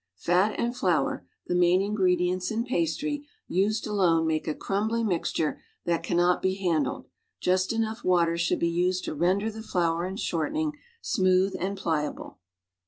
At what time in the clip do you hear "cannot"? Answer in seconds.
6.01-6.41